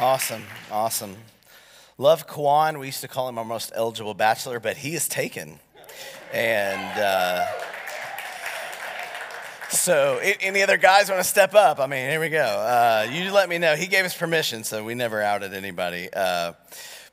[0.00, 1.14] Awesome, awesome.
[1.98, 2.78] Love Kwan.
[2.78, 5.60] We used to call him our most eligible bachelor, but he is taken.
[6.32, 7.46] And uh,
[9.68, 11.78] so, any other guys want to step up?
[11.78, 12.40] I mean, here we go.
[12.40, 13.76] Uh, you let me know.
[13.76, 16.08] He gave us permission, so we never outed anybody.
[16.10, 16.54] Uh,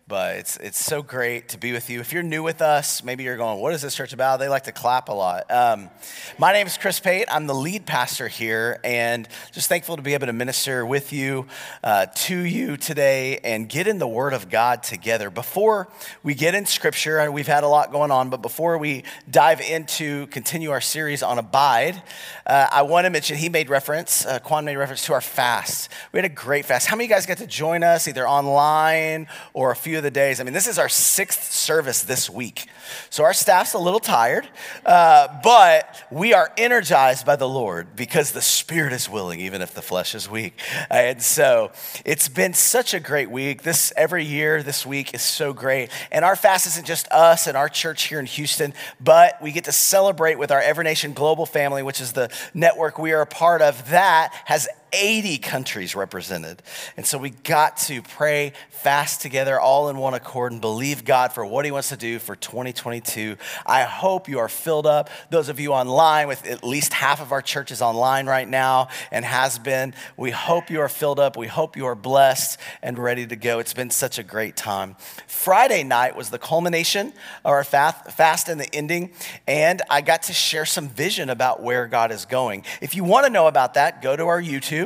[0.08, 2.00] but it's, it's so great to be with you.
[2.00, 4.40] If you're new with us, maybe you're going, What is this church about?
[4.40, 5.52] They like to clap a lot.
[5.52, 5.90] Um,
[6.38, 7.26] my name is Chris Pate.
[7.30, 11.46] I'm the lead pastor here, and just thankful to be able to minister with you,
[11.84, 15.30] uh, to you today, and get in the Word of God together.
[15.30, 15.90] Before
[16.24, 19.60] we get in Scripture, and we've had a lot going on, but before we dive
[19.60, 22.02] into continue our series on Abide,
[22.46, 25.92] uh, I want to mention he made reference, uh, Quan made reference to our fast.
[26.14, 26.88] We had a great fast.
[26.88, 30.04] How many of you guys got to join us either online or a few of
[30.04, 30.40] the days.
[30.40, 32.68] I mean, this is our sixth service this week.
[33.10, 34.48] So our staff's a little tired,
[34.86, 39.74] uh, but we are energized by the Lord because the spirit is willing, even if
[39.74, 40.60] the flesh is weak.
[40.90, 41.72] And so
[42.06, 43.64] it's been such a great week.
[43.64, 45.90] This every year, this week is so great.
[46.12, 49.66] And our fast isn't just us and our church here in Houston, but we get
[49.66, 53.26] to celebrate with our Every Nation Global family, which is the network we are a
[53.26, 53.90] part of.
[53.90, 56.62] That has 80 countries represented.
[56.96, 61.34] And so we got to pray, fast together, all in one accord, and believe God
[61.34, 63.38] for what He wants to do for 2022.
[63.66, 65.10] I hope you are filled up.
[65.30, 69.26] Those of you online, with at least half of our churches online right now and
[69.26, 71.38] has been, we hope you are filled up.
[71.38, 73.60] We hope you are blessed and ready to go.
[73.60, 74.96] It's been such a great time.
[75.28, 79.12] Friday night was the culmination of our fast and the ending,
[79.48, 82.64] and I got to share some vision about where God is going.
[82.82, 84.77] If you want to know about that, go to our YouTube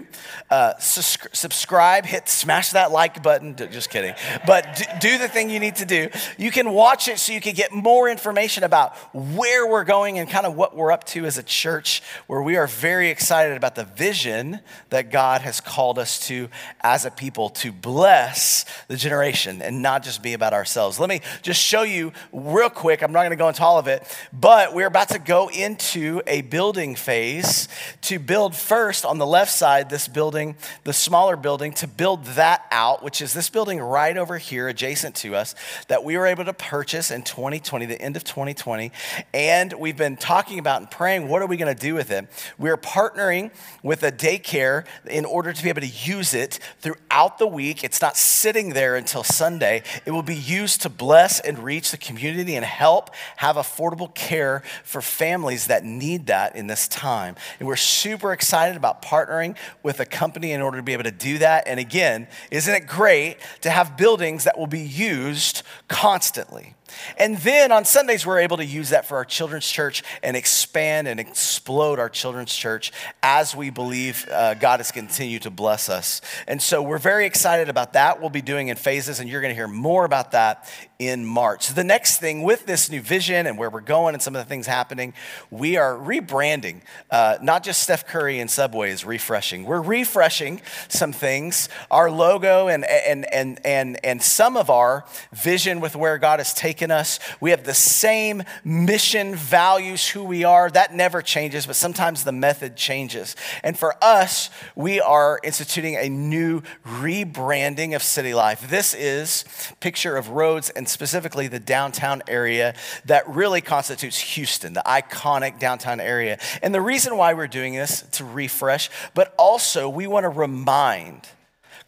[0.49, 3.55] Uh, subscribe, hit, smash that like button.
[3.55, 4.13] Just kidding.
[4.45, 6.09] But do the thing you need to do.
[6.37, 10.29] You can watch it so you can get more information about where we're going and
[10.29, 13.75] kind of what we're up to as a church, where we are very excited about
[13.75, 16.49] the vision that God has called us to
[16.81, 20.99] as a people to bless the generation and not just be about ourselves.
[20.99, 23.01] Let me just show you real quick.
[23.01, 26.21] I'm not going to go into all of it, but we're about to go into
[26.27, 27.67] a building phase
[28.01, 32.65] to build first on the left side this building, the smaller building, to build that
[32.71, 35.55] out, which is this building right over here adjacent to us
[35.87, 38.91] that we were able to purchase in 2020, the end of 2020.
[39.33, 42.27] And we've been talking about and praying, what are we going to do with it?
[42.57, 43.51] We're partnering
[43.83, 47.83] with a daycare in order to be able to use it throughout the week.
[47.83, 49.83] It's not sitting there until Sunday.
[50.05, 54.63] It will be used to bless and reach the community and help have affordable care
[54.83, 57.35] for families that need that in this time.
[57.59, 61.11] And we're super excited about partnering with a company in order to be able to
[61.11, 61.67] do that.
[61.67, 66.75] And again, isn't it great to have buildings that will be used constantly?
[67.17, 71.07] And then on Sundays, we're able to use that for our children's church and expand
[71.07, 72.91] and explode our children's church
[73.21, 76.21] as we believe uh, God has continued to bless us.
[76.47, 78.19] And so we're very excited about that.
[78.19, 81.65] We'll be doing in phases, and you're going to hear more about that in March.
[81.65, 84.39] So the next thing with this new vision and where we're going and some of
[84.39, 85.13] the things happening,
[85.49, 86.81] we are rebranding.
[87.09, 89.65] Uh, not just Steph Curry and Subway is refreshing.
[89.65, 91.69] We're refreshing some things.
[91.89, 96.53] Our logo and and and and and some of our vision with where God has
[96.53, 97.19] taken us.
[97.39, 100.69] We have the same mission, values, who we are.
[100.69, 103.35] That never changes, but sometimes the method changes.
[103.63, 108.69] And for us, we are instituting a new rebranding of city life.
[108.69, 109.43] This is
[109.79, 112.73] picture of roads and specifically the downtown area
[113.05, 116.39] that really constitutes Houston, the iconic downtown area.
[116.63, 121.27] And the reason why we're doing this to refresh, but also we want to remind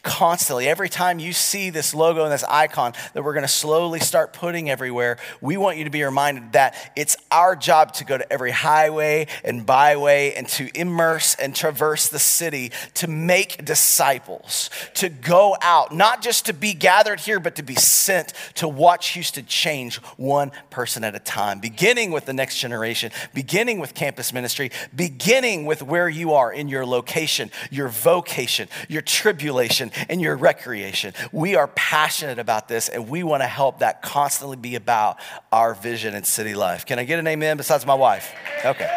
[0.04, 0.68] constantly.
[0.68, 4.32] Every time you see this logo and this icon that we're going to slowly start
[4.32, 8.32] putting everywhere, we want you to be reminded that it's our job to go to
[8.32, 15.08] every highway and byway and to immerse and traverse the city to make disciples, to
[15.08, 19.46] go out, not just to be gathered here, but to be sent to watch Houston
[19.46, 24.70] change one person at a time, beginning with the next generation, beginning with campus ministry,
[24.94, 31.14] beginning with where you are in your location, your vocation, your tribulation, and your recreation.
[31.32, 35.18] We are passionate about this and we want to help that constantly be about
[35.52, 36.86] our vision in city life.
[36.86, 38.34] Can I get an amen besides my wife?
[38.64, 38.90] Okay.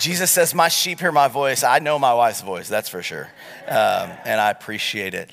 [0.00, 1.62] Jesus says, My sheep hear my voice.
[1.62, 3.28] I know my wife's voice, that's for sure.
[3.68, 5.30] Um, and I appreciate it.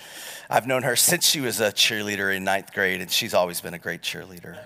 [0.50, 3.74] I've known her since she was a cheerleader in ninth grade, and she's always been
[3.74, 4.58] a great cheerleader,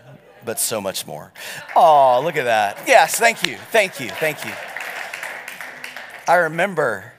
[0.44, 1.32] but so much more.
[1.76, 2.84] Oh, look at that.
[2.88, 3.58] Yes, thank you.
[3.72, 4.10] Thank you.
[4.10, 4.52] Thank you.
[6.28, 7.14] I remember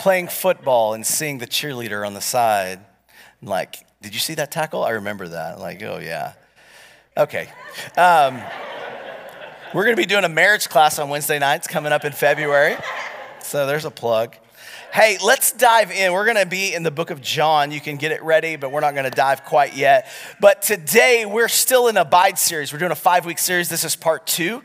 [0.00, 2.80] playing football and seeing the cheerleader on the side.
[3.42, 4.84] I'm Like, did you see that tackle?
[4.84, 5.54] I remember that.
[5.54, 6.34] I'm Like, oh, yeah.
[7.16, 7.48] Okay.
[7.96, 8.40] Um,
[9.74, 12.76] we're going to be doing a marriage class on Wednesday nights coming up in February.
[13.42, 14.36] So there's a plug.
[14.92, 16.12] Hey, let's dive in.
[16.14, 17.70] We're going to be in the book of John.
[17.70, 20.08] You can get it ready, but we're not going to dive quite yet.
[20.40, 22.72] But today, we're still in Abide series.
[22.72, 23.68] We're doing a five week series.
[23.68, 24.62] This is part two.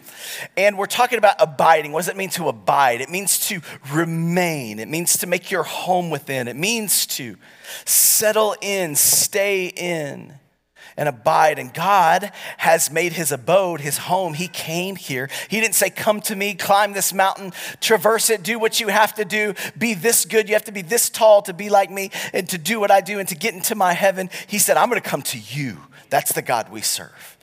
[0.55, 1.91] And we're talking about abiding.
[1.91, 3.01] What does it mean to abide?
[3.01, 3.61] It means to
[3.91, 7.37] remain, it means to make your home within, it means to
[7.85, 10.33] settle in, stay in
[10.97, 11.59] and abide.
[11.59, 14.33] And God has made his abode, his home.
[14.33, 15.29] He came here.
[15.49, 19.13] He didn't say, Come to me, climb this mountain, traverse it, do what you have
[19.15, 20.47] to do, be this good.
[20.47, 23.01] You have to be this tall to be like me and to do what I
[23.01, 24.29] do and to get into my heaven.
[24.47, 25.77] He said, I'm going to come to you.
[26.09, 27.37] That's the God we serve.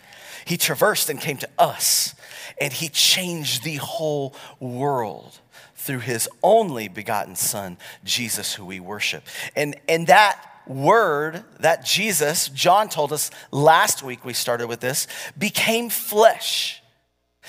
[0.45, 2.15] He traversed and came to us,
[2.61, 5.39] and he changed the whole world
[5.77, 9.23] through his only begotten son, Jesus, who we worship.
[9.57, 15.09] And, and that word that Jesus, John told us last week, we started with this,
[15.37, 16.81] became flesh.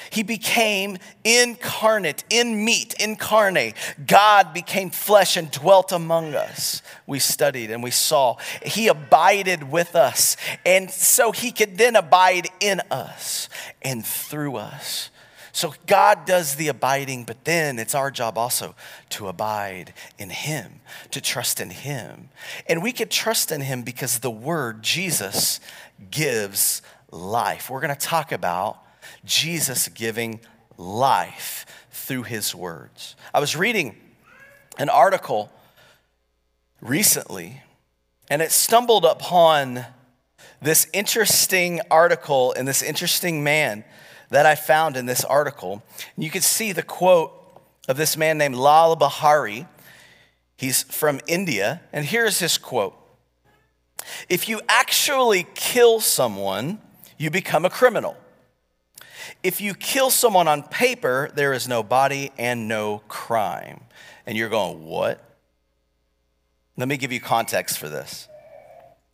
[0.10, 3.76] He became incarnate, in meat, incarnate.
[4.08, 6.82] God became flesh and dwelt among us.
[7.06, 8.38] We studied and we saw.
[8.64, 10.38] He abided with us.
[10.66, 13.48] And so he could then abide in us
[13.84, 15.11] and through us.
[15.54, 18.76] So God does the abiding, but then it's our job also
[19.10, 20.80] to abide in Him,
[21.12, 22.30] to trust in Him.
[22.68, 25.60] And we could trust in Him because the word Jesus
[26.10, 26.82] gives
[27.12, 27.70] life.
[27.70, 28.80] We're going to talk about
[29.26, 30.40] Jesus giving
[30.78, 33.16] life through His words.
[33.34, 33.96] I was reading
[34.78, 35.52] an article
[36.82, 37.62] recently,
[38.30, 39.86] and it stumbled upon
[40.62, 43.84] this interesting article and this interesting man
[44.32, 45.84] that I found in this article.
[46.16, 47.32] And You can see the quote
[47.88, 49.68] of this man named Lal Bihari.
[50.58, 52.96] He's from India, and here's his quote
[54.28, 56.80] If you actually kill someone,
[57.18, 58.18] you become a criminal.
[59.44, 63.82] If you kill someone on paper, there is no body and no crime.
[64.26, 65.24] And you're going, what?
[66.78, 68.28] Let me give you context for this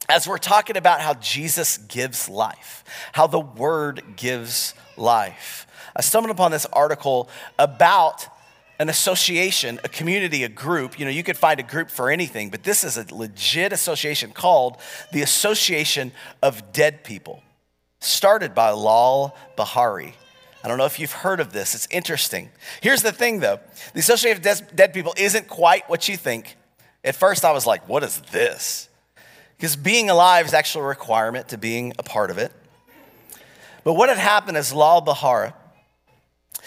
[0.09, 2.83] as we're talking about how Jesus gives life,
[3.13, 5.67] how the word gives life.
[5.95, 8.27] I stumbled upon this article about
[8.79, 10.99] an association, a community, a group.
[10.99, 14.31] You know, you could find a group for anything, but this is a legit association
[14.31, 14.77] called
[15.11, 16.11] the Association
[16.43, 17.41] of Dead People,
[17.99, 20.15] started by Lal Bihari.
[20.63, 21.73] I don't know if you've heard of this.
[21.73, 22.49] It's interesting.
[22.81, 23.59] Here's the thing, though
[23.93, 26.55] the Association of Dead People isn't quite what you think.
[27.03, 28.89] At first, I was like, what is this?
[29.55, 32.51] Because being alive is actually a requirement to being a part of it.
[33.87, 35.53] But what had happened is Lal Bahar,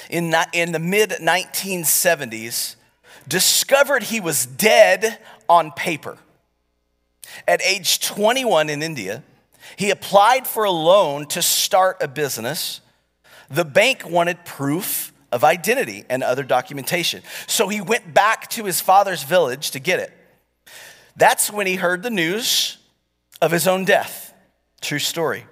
[0.08, 2.76] in, in the mid 1970s,
[3.28, 6.16] discovered he was dead on paper.
[7.46, 9.22] At age 21 in India,
[9.76, 12.80] he applied for a loan to start a business.
[13.50, 17.22] The bank wanted proof of identity and other documentation.
[17.46, 20.10] So he went back to his father's village to get it.
[21.16, 22.78] That's when he heard the news
[23.42, 24.32] of his own death.
[24.80, 25.44] True story.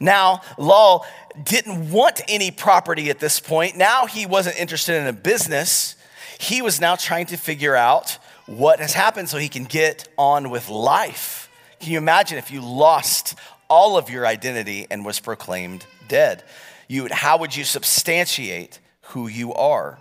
[0.00, 1.06] Now, Lal
[1.42, 3.76] didn't want any property at this point.
[3.76, 5.96] Now he wasn't interested in a business.
[6.38, 10.50] He was now trying to figure out what has happened so he can get on
[10.50, 11.50] with life.
[11.80, 13.34] Can you imagine if you lost
[13.68, 16.42] all of your identity and was proclaimed dead?
[16.88, 19.98] You would, how would you substantiate who you are?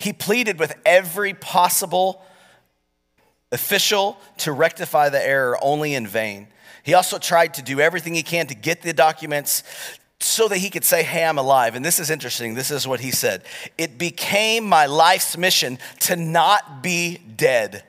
[0.00, 2.22] He pleaded with every possible
[3.52, 6.48] official to rectify the error, only in vain.
[6.86, 9.64] He also tried to do everything he can to get the documents
[10.20, 11.74] so that he could say, Hey, I'm alive.
[11.74, 12.54] And this is interesting.
[12.54, 13.42] This is what he said
[13.76, 17.82] It became my life's mission to not be dead.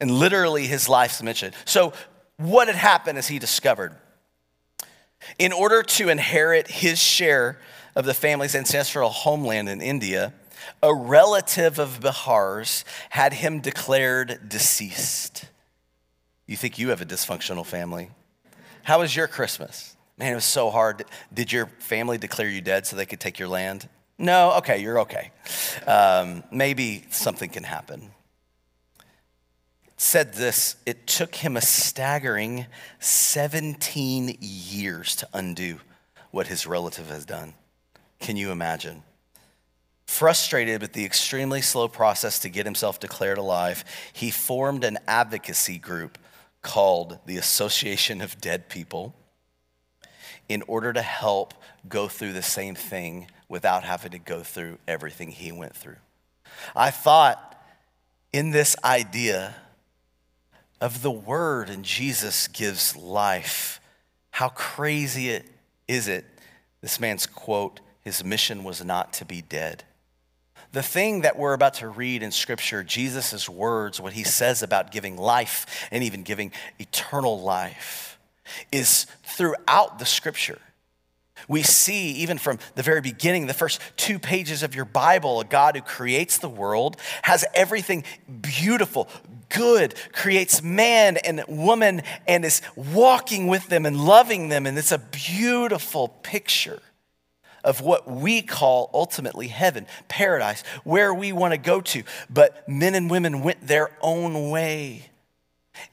[0.00, 1.54] And literally his life's mission.
[1.64, 1.94] So,
[2.36, 3.96] what had happened as he discovered?
[5.38, 7.58] In order to inherit his share
[7.96, 10.34] of the family's ancestral homeland in India,
[10.82, 15.47] a relative of Bihar's had him declared deceased.
[16.48, 18.10] You think you have a dysfunctional family.
[18.82, 19.94] How was your Christmas?
[20.16, 21.04] Man, it was so hard.
[21.32, 23.86] Did your family declare you dead so they could take your land?
[24.16, 24.54] No?
[24.56, 25.30] Okay, you're okay.
[25.86, 28.10] Um, maybe something can happen.
[29.86, 32.64] It said this it took him a staggering
[32.98, 35.80] 17 years to undo
[36.30, 37.52] what his relative has done.
[38.20, 39.02] Can you imagine?
[40.06, 45.76] Frustrated with the extremely slow process to get himself declared alive, he formed an advocacy
[45.76, 46.16] group
[46.68, 49.14] called the Association of Dead People
[50.50, 51.54] in order to help
[51.88, 55.96] go through the same thing without having to go through everything he went through.
[56.76, 57.58] I thought
[58.34, 59.54] in this idea
[60.78, 63.80] of the word and Jesus gives life,
[64.30, 65.46] how crazy it
[65.88, 66.26] is it?
[66.82, 69.84] This man's quote, his mission was not to be dead.
[70.72, 74.92] The thing that we're about to read in Scripture, Jesus' words, what he says about
[74.92, 78.18] giving life and even giving eternal life,
[78.70, 80.58] is throughout the Scripture.
[81.46, 85.44] We see, even from the very beginning, the first two pages of your Bible, a
[85.44, 88.04] God who creates the world, has everything
[88.42, 89.08] beautiful,
[89.48, 94.66] good, creates man and woman, and is walking with them and loving them.
[94.66, 96.82] And it's a beautiful picture
[97.64, 102.02] of what we call ultimately heaven, paradise, where we want to go to.
[102.30, 105.10] But men and women went their own way.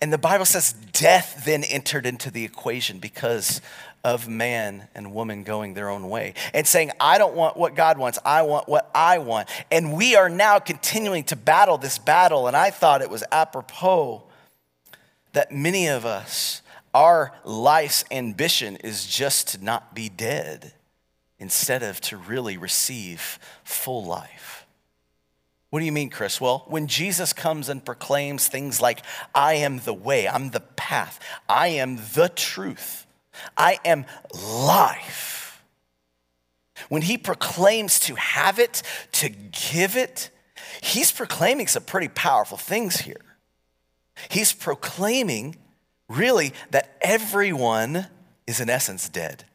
[0.01, 3.61] And the Bible says death then entered into the equation because
[4.05, 7.97] of man and woman going their own way and saying, I don't want what God
[7.97, 9.49] wants, I want what I want.
[9.71, 12.47] And we are now continuing to battle this battle.
[12.47, 14.23] And I thought it was apropos
[15.33, 16.61] that many of us,
[16.93, 20.74] our life's ambition is just to not be dead
[21.39, 24.65] instead of to really receive full life.
[25.69, 26.39] What do you mean, Chris?
[26.39, 29.01] Well, when Jesus comes and proclaims things like,
[29.33, 33.05] I am the way, I'm the path, I am the truth,
[33.57, 35.63] I am life.
[36.89, 40.29] When he proclaims to have it, to give it,
[40.81, 43.21] he's proclaiming some pretty powerful things here.
[44.29, 45.57] He's proclaiming
[46.07, 48.07] really that everyone
[48.47, 49.45] is in essence dead.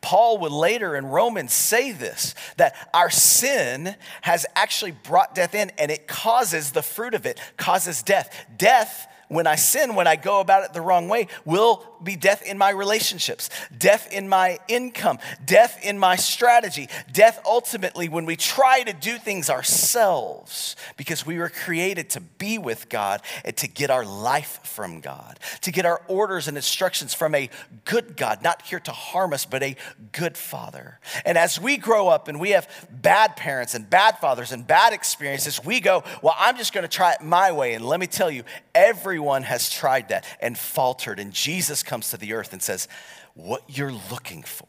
[0.00, 5.70] Paul would later in Romans say this that our sin has actually brought death in
[5.78, 8.46] and it causes the fruit of it, causes death.
[8.56, 12.42] Death when I sin, when I go about it the wrong way, will be death
[12.42, 18.34] in my relationships, death in my income, death in my strategy, death ultimately when we
[18.34, 23.68] try to do things ourselves because we were created to be with God and to
[23.68, 27.50] get our life from God, to get our orders and instructions from a
[27.84, 29.76] good God, not here to harm us, but a
[30.10, 30.98] good Father.
[31.24, 34.92] And as we grow up and we have bad parents and bad fathers and bad
[34.92, 37.74] experiences, we go, Well, I'm just going to try it my way.
[37.74, 38.42] And let me tell you,
[38.74, 41.20] every Everyone has tried that and faltered.
[41.20, 42.88] And Jesus comes to the earth and says,
[43.34, 44.66] What you're looking for,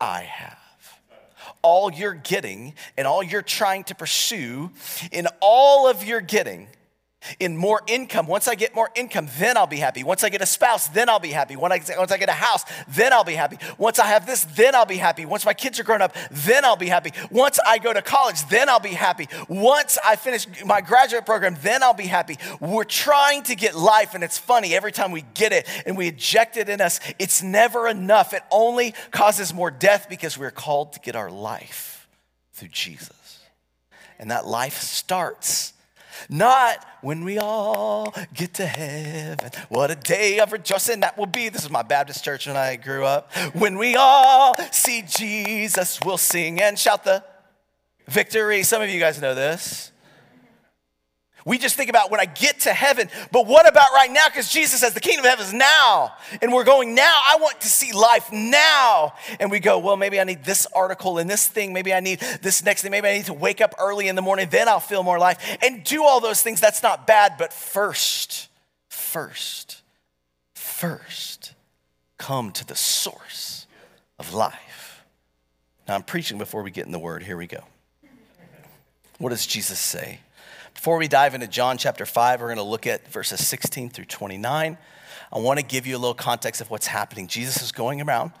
[0.00, 1.00] I have.
[1.60, 4.70] All you're getting and all you're trying to pursue,
[5.10, 6.68] in all of your getting,
[7.40, 8.26] in more income.
[8.26, 10.04] Once I get more income, then I'll be happy.
[10.04, 11.56] Once I get a spouse, then I'll be happy.
[11.56, 13.58] Once I, get a house, then I'll be happy.
[13.78, 15.26] Once I have this, then I'll be happy.
[15.26, 17.12] Once my kids are grown up, then I'll be happy.
[17.30, 19.28] Once I go to college, then I'll be happy.
[19.48, 22.38] Once I finish my graduate program, then I'll be happy.
[22.60, 26.08] We're trying to get life, and it's funny every time we get it and we
[26.08, 28.32] eject it in us, it's never enough.
[28.32, 32.08] It only causes more death because we're called to get our life
[32.52, 33.40] through Jesus.
[34.18, 35.73] And that life starts
[36.28, 39.50] not when we all get to heaven.
[39.68, 41.48] What a day of rejoicing that will be.
[41.48, 43.32] This is my Baptist church when I grew up.
[43.54, 47.24] When we all see Jesus, we'll sing and shout the
[48.08, 48.62] victory.
[48.62, 49.92] Some of you guys know this.
[51.46, 54.26] We just think about when I get to heaven, but what about right now?
[54.26, 57.20] Because Jesus says the kingdom of heaven is now, and we're going now.
[57.22, 59.12] I want to see life now.
[59.38, 61.74] And we go, well, maybe I need this article and this thing.
[61.74, 62.90] Maybe I need this next thing.
[62.90, 65.58] Maybe I need to wake up early in the morning, then I'll feel more life.
[65.62, 66.62] And do all those things.
[66.62, 68.48] That's not bad, but first,
[68.88, 69.82] first,
[70.54, 71.52] first,
[72.16, 73.66] come to the source
[74.18, 75.04] of life.
[75.86, 77.22] Now, I'm preaching before we get in the word.
[77.22, 77.64] Here we go.
[79.18, 80.20] What does Jesus say?
[80.84, 84.04] Before we dive into John chapter 5, we're going to look at verses 16 through
[84.04, 84.76] 29.
[85.32, 87.26] I want to give you a little context of what's happening.
[87.26, 88.32] Jesus is going around.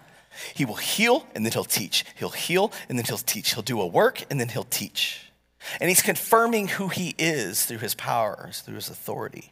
[0.52, 2.04] He will heal and then he'll teach.
[2.16, 3.54] He'll heal and then he'll teach.
[3.54, 5.32] He'll do a work and then he'll teach.
[5.80, 9.50] And he's confirming who he is through his powers, through his authority.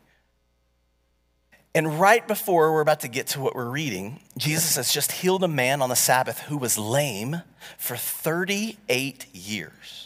[1.75, 5.45] And right before we're about to get to what we're reading, Jesus has just healed
[5.45, 7.41] a man on the Sabbath who was lame
[7.79, 10.02] for 38 years.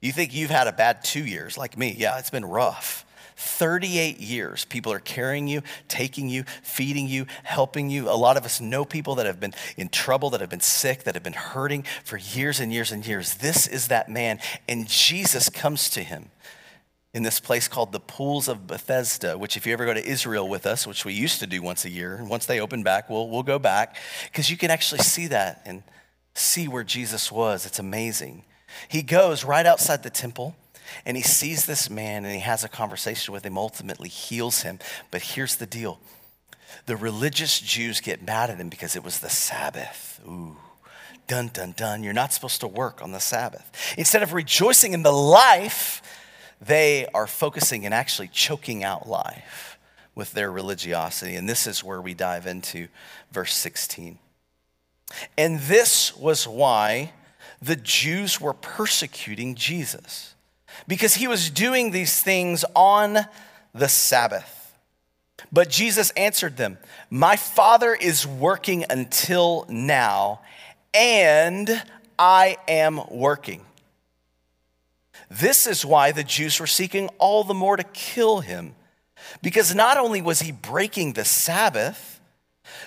[0.00, 1.94] You think you've had a bad two years like me?
[1.96, 3.04] Yeah, it's been rough.
[3.36, 8.10] 38 years, people are carrying you, taking you, feeding you, helping you.
[8.10, 11.04] A lot of us know people that have been in trouble, that have been sick,
[11.04, 13.36] that have been hurting for years and years and years.
[13.36, 16.30] This is that man, and Jesus comes to him
[17.14, 20.46] in this place called the Pools of Bethesda, which, if you ever go to Israel
[20.46, 23.28] with us, which we used to do once a year, once they open back, we'll,
[23.28, 23.96] we'll go back
[24.30, 25.82] because you can actually see that and
[26.34, 27.64] see where Jesus was.
[27.64, 28.44] It's amazing.
[28.88, 30.56] He goes right outside the temple
[31.04, 34.78] and he sees this man and he has a conversation with him, ultimately heals him.
[35.10, 35.98] But here's the deal
[36.86, 40.20] the religious Jews get mad at him because it was the Sabbath.
[40.26, 40.56] Ooh.
[41.26, 42.02] Dun, dun, dun.
[42.02, 43.70] You're not supposed to work on the Sabbath.
[43.96, 46.02] Instead of rejoicing in the life,
[46.60, 49.78] they are focusing and actually choking out life
[50.14, 51.36] with their religiosity.
[51.36, 52.88] And this is where we dive into
[53.30, 54.18] verse 16.
[55.38, 57.12] And this was why
[57.62, 60.34] the Jews were persecuting Jesus
[60.86, 63.18] because he was doing these things on
[63.74, 64.74] the Sabbath.
[65.52, 66.78] But Jesus answered them,
[67.10, 70.40] My Father is working until now,
[70.94, 71.82] and
[72.18, 73.64] I am working.
[75.30, 78.74] This is why the Jews were seeking all the more to kill him,
[79.42, 82.19] because not only was he breaking the Sabbath,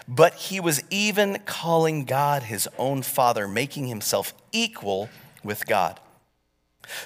[0.08, 5.10] but he was even calling God his own Father, making himself equal
[5.44, 6.00] with God.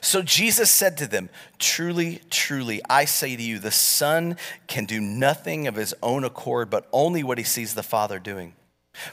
[0.02, 4.38] So Jesus said to them, Truly, truly, I say to you, the Son
[4.68, 8.54] can do nothing of his own accord, but only what he sees the Father doing.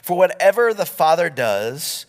[0.01, 2.05] For whatever the Father does,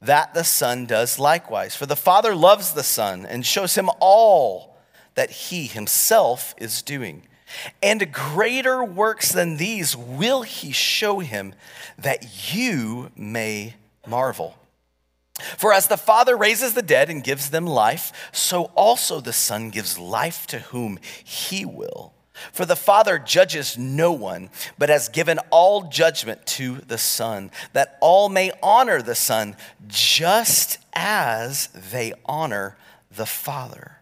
[0.00, 1.74] that the Son does likewise.
[1.74, 4.76] For the Father loves the Son and shows him all
[5.14, 7.26] that he himself is doing.
[7.82, 11.54] And greater works than these will he show him,
[11.98, 13.74] that you may
[14.06, 14.56] marvel.
[15.56, 19.70] For as the Father raises the dead and gives them life, so also the Son
[19.70, 22.12] gives life to whom he will.
[22.52, 27.96] For the Father judges no one, but has given all judgment to the Son, that
[28.00, 32.76] all may honor the Son just as they honor
[33.10, 33.98] the Father.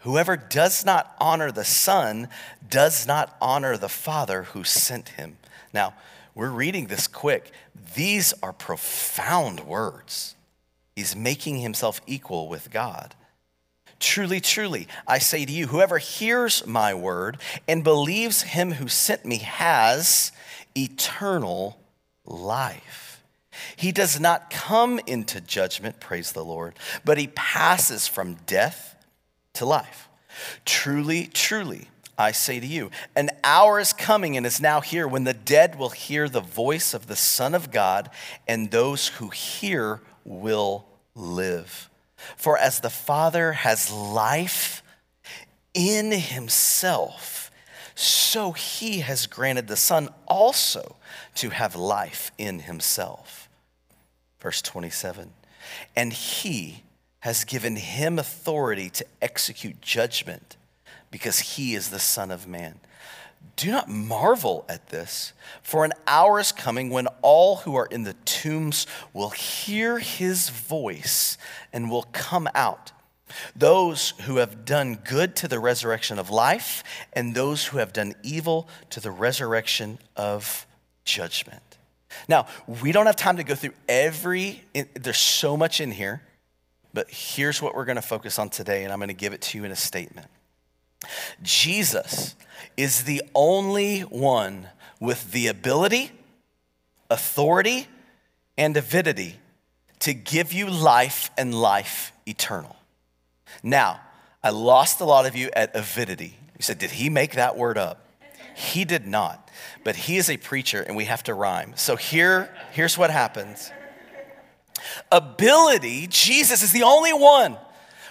[0.00, 2.28] Whoever does not honor the Son
[2.68, 5.38] does not honor the Father who sent him.
[5.72, 5.94] Now,
[6.34, 7.50] we're reading this quick.
[7.94, 10.36] These are profound words.
[10.94, 13.14] He's making himself equal with God.
[13.98, 19.24] Truly, truly, I say to you, whoever hears my word and believes him who sent
[19.24, 20.30] me has
[20.76, 21.80] eternal
[22.24, 23.24] life.
[23.74, 26.74] He does not come into judgment, praise the Lord,
[27.04, 28.94] but he passes from death
[29.58, 30.08] to life.
[30.64, 35.24] Truly, truly, I say to you, an hour is coming and is now here when
[35.24, 38.10] the dead will hear the voice of the Son of God,
[38.46, 41.88] and those who hear will live.
[42.36, 44.82] For as the Father has life
[45.74, 47.50] in himself,
[47.94, 50.96] so he has granted the Son also
[51.36, 53.48] to have life in himself.
[54.40, 55.32] Verse 27
[55.94, 56.82] And he
[57.20, 60.56] has given him authority to execute judgment
[61.10, 62.80] because he is the Son of Man.
[63.56, 68.04] Do not marvel at this, for an hour is coming when all who are in
[68.04, 71.38] the tombs will hear his voice
[71.72, 72.92] and will come out.
[73.54, 78.14] Those who have done good to the resurrection of life, and those who have done
[78.22, 80.66] evil to the resurrection of
[81.04, 81.78] judgment.
[82.28, 82.46] Now,
[82.82, 84.62] we don't have time to go through every,
[84.94, 86.22] there's so much in here,
[86.92, 89.42] but here's what we're going to focus on today, and I'm going to give it
[89.42, 90.26] to you in a statement.
[91.42, 92.34] Jesus
[92.76, 94.68] is the only one
[95.00, 96.10] with the ability,
[97.10, 97.86] authority,
[98.56, 99.36] and avidity
[100.00, 102.76] to give you life and life eternal.
[103.62, 104.00] Now,
[104.42, 106.36] I lost a lot of you at avidity.
[106.56, 108.04] You said, Did he make that word up?
[108.54, 109.50] He did not,
[109.84, 111.74] but he is a preacher and we have to rhyme.
[111.76, 113.70] So here, here's what happens.
[115.10, 117.56] Ability, Jesus is the only one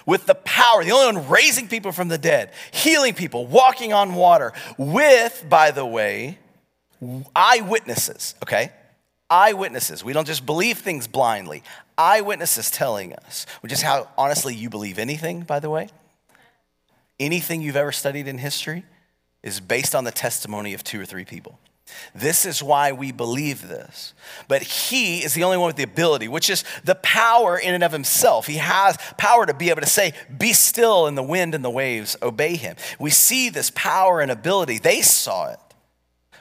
[0.06, 4.14] with the power, the only one raising people from the dead, healing people, walking on
[4.14, 6.38] water, with, by the way,
[7.36, 8.72] eyewitnesses, okay?
[9.28, 10.02] Eyewitnesses.
[10.02, 11.62] We don't just believe things blindly.
[11.98, 15.88] Eyewitnesses telling us, which is how honestly you believe anything, by the way.
[17.20, 18.84] Anything you've ever studied in history
[19.42, 21.58] is based on the testimony of two or three people.
[22.14, 24.14] This is why we believe this.
[24.48, 27.84] But he is the only one with the ability, which is the power in and
[27.84, 28.46] of himself.
[28.46, 31.70] He has power to be able to say, Be still, in the wind and the
[31.70, 32.76] waves obey him.
[32.98, 34.78] We see this power and ability.
[34.78, 35.58] They saw it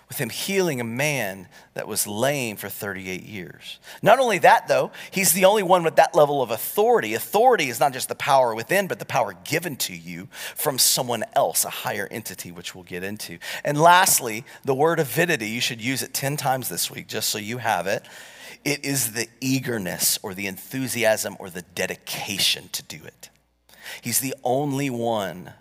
[0.07, 3.79] with him healing a man that was lame for 38 years.
[4.01, 7.13] Not only that, though, he's the only one with that level of authority.
[7.13, 11.25] Authority is not just the power within, but the power given to you from someone
[11.33, 13.37] else, a higher entity, which we'll get into.
[13.65, 17.37] And lastly, the word avidity, you should use it 10 times this week just so
[17.37, 18.05] you have it.
[18.63, 23.29] It is the eagerness or the enthusiasm or the dedication to do it.
[24.01, 25.51] He's the only one.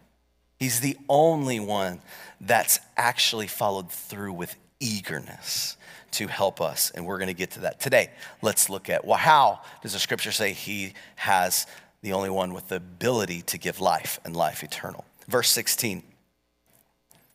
[0.59, 2.01] He's the only one
[2.41, 5.77] that's actually followed through with eagerness
[6.13, 6.91] to help us.
[6.91, 8.11] And we're going to get to that today.
[8.43, 11.67] Let's look at well, how does the scripture say he has
[12.03, 15.05] the only one with the ability to give life and life eternal?
[15.29, 16.03] Verse 16,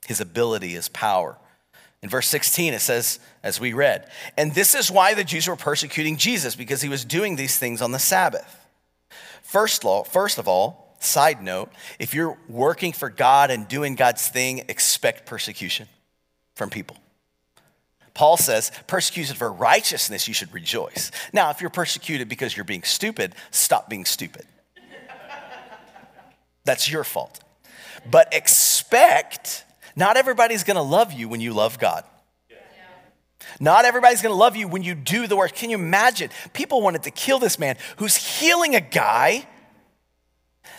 [0.08, 1.38] his ability is power.
[2.02, 5.56] In verse 16, it says, as we read, and this is why the Jews were
[5.56, 8.66] persecuting Jesus, because he was doing these things on the Sabbath.
[9.44, 14.28] First, law, first of all, Side note if you're working for God and doing God's
[14.28, 15.88] thing, expect persecution
[16.56, 16.96] from people.
[18.14, 21.10] Paul says, persecuted for righteousness, you should rejoice.
[21.34, 24.46] Now, if you're persecuted because you're being stupid, stop being stupid.
[26.66, 27.40] That's your fault.
[28.10, 32.04] But expect not everybody's gonna love you when you love God.
[33.60, 35.56] Not everybody's gonna love you when you do the work.
[35.56, 36.30] Can you imagine?
[36.54, 39.48] People wanted to kill this man who's healing a guy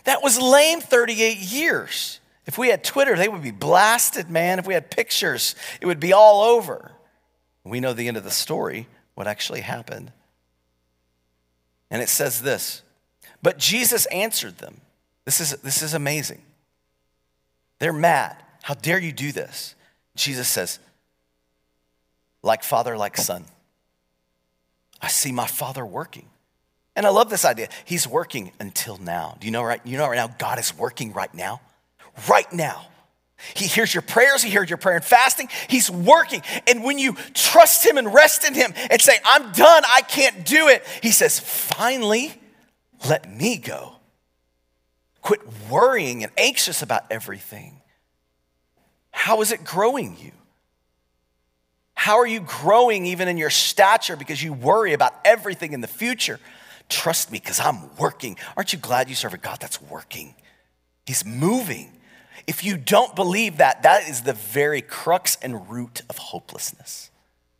[0.05, 2.21] that was lame 38 years.
[2.47, 4.59] If we had Twitter, they would be blasted, man.
[4.59, 6.93] If we had pictures, it would be all over.
[7.65, 10.13] We know the end of the story, what actually happened.
[11.91, 12.83] And it says this
[13.43, 14.81] But Jesus answered them.
[15.25, 16.43] This is, this is amazing.
[17.79, 18.37] They're mad.
[18.63, 19.75] How dare you do this?
[20.17, 20.79] Jesus says,
[22.43, 23.45] like father, like son.
[25.01, 26.27] I see my father working.
[26.95, 27.69] And I love this idea.
[27.85, 29.37] He's working until now.
[29.41, 29.81] Do you know right?
[29.85, 31.61] You know right now, God is working right now.
[32.29, 32.87] Right now.
[33.55, 35.49] He hears your prayers, he hears your prayer and fasting.
[35.69, 36.43] He's working.
[36.69, 40.47] And when you trust him and rest in him and say, I'm done, I can't
[40.47, 42.35] do it, he says, finally,
[43.09, 43.95] let me go.
[45.23, 47.81] Quit worrying and anxious about everything.
[49.11, 50.33] How is it growing you?
[51.95, 55.89] How are you growing even in your stature because you worry about everything in the
[55.89, 56.41] future?
[56.93, 58.37] Trust me, because I'm working.
[58.55, 60.35] Aren't you glad you serve a God that's working?
[61.07, 61.91] He's moving.
[62.47, 67.11] If you don't believe that, that is the very crux and root of hopelessness.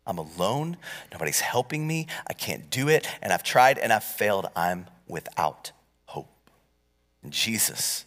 [0.05, 0.77] I'm alone.
[1.11, 2.05] Nobody's helping me.
[2.27, 3.07] I can't do it.
[3.23, 4.45] And I've tried and I've failed.
[4.55, 5.71] I'm without
[6.05, 6.29] hope.
[7.23, 8.05] And Jesus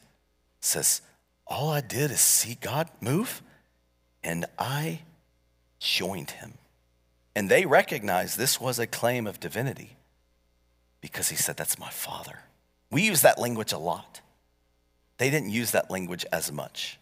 [0.61, 1.01] says,
[1.45, 3.43] All I did is see God move,
[4.23, 5.01] and I
[5.81, 6.55] joined him.
[7.35, 9.96] And they recognized this was a claim of divinity
[11.07, 12.41] because he said, That's my father.
[12.91, 14.21] We use that language a lot.
[15.19, 16.99] They didn't use that language as much.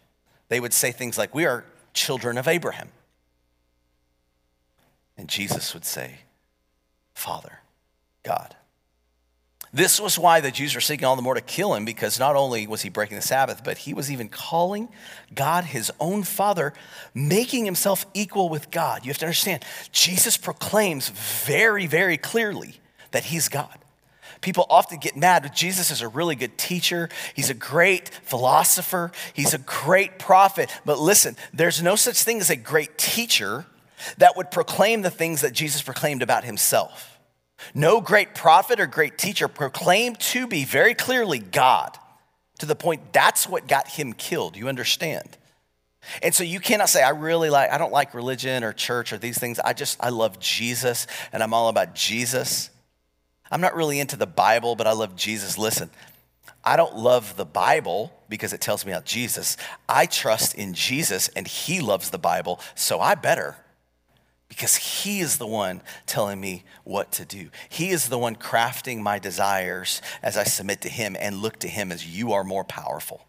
[0.47, 2.89] They would say things like, We are children of Abraham.
[5.17, 6.19] And Jesus would say,
[7.13, 7.59] Father,
[8.23, 8.55] God.
[9.73, 12.37] This was why the Jews were seeking all the more to kill him, because not
[12.37, 14.87] only was he breaking the Sabbath, but he was even calling
[15.33, 16.73] God his own Father,
[17.13, 19.03] making himself equal with God.
[19.03, 22.75] You have to understand, Jesus proclaims very, very clearly
[23.11, 23.77] that he's God.
[24.45, 27.09] People often get mad, but Jesus is a really good teacher.
[27.33, 29.11] He's a great philosopher.
[29.33, 30.69] He's a great prophet.
[30.85, 33.65] But listen, there's no such thing as a great teacher
[34.19, 37.17] that would proclaim the things that Jesus proclaimed about himself.
[37.73, 41.97] No great prophet or great teacher proclaimed to be very clearly God
[42.59, 44.55] to the point that's what got him killed.
[44.55, 45.39] You understand?
[46.21, 49.17] And so you cannot say, I really like, I don't like religion or church or
[49.17, 49.57] these things.
[49.57, 52.69] I just, I love Jesus and I'm all about Jesus.
[53.51, 55.57] I'm not really into the Bible, but I love Jesus.
[55.57, 55.89] Listen,
[56.63, 59.55] I don't love the Bible because it tells me about Jesus.
[59.87, 63.57] I trust in Jesus and he loves the Bible, so I better
[64.55, 67.49] because He is the one telling me what to do.
[67.69, 71.67] He is the one crafting my desires as I submit to Him and look to
[71.67, 73.25] Him as you are more powerful.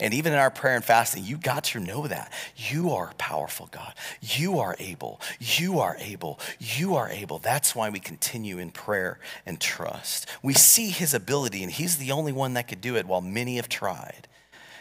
[0.00, 2.32] And even in our prayer and fasting, you got to know that.
[2.56, 3.94] You are powerful, God.
[4.20, 5.20] You are able.
[5.38, 6.40] You are able.
[6.58, 7.38] You are able.
[7.38, 10.28] That's why we continue in prayer and trust.
[10.42, 13.56] We see His ability, and He's the only one that could do it while many
[13.56, 14.28] have tried.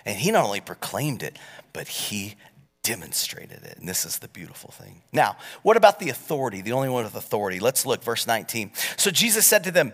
[0.05, 1.37] And He not only proclaimed it,
[1.73, 2.35] but He
[2.83, 3.77] demonstrated it.
[3.77, 5.03] And this is the beautiful thing.
[5.13, 7.59] Now, what about the authority, the only one with authority?
[7.59, 8.71] Let's look, verse 19.
[8.97, 9.93] So Jesus said to them,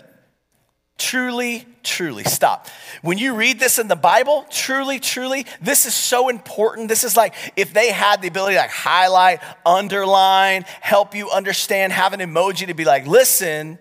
[0.97, 2.67] Truly, truly, stop.
[3.03, 6.89] When you read this in the Bible, truly, truly, this is so important.
[6.89, 11.93] This is like if they had the ability to like highlight, underline, help you understand,
[11.93, 13.77] have an emoji to be like, listen,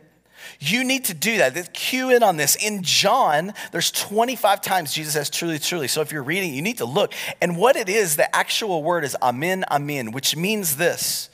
[0.61, 1.73] you need to do that.
[1.73, 2.55] Cue in on this.
[2.57, 5.89] In John, there's 25 times Jesus says truly, truly.
[5.89, 7.13] So if you're reading, you need to look.
[7.41, 11.31] And what it is, the actual word is amen, amen, which means this